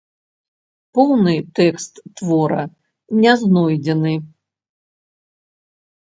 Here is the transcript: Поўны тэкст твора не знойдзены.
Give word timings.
Поўны 0.99 1.33
тэкст 1.59 1.91
твора 2.21 2.63
не 3.27 3.31
знойдзены. 3.43 4.15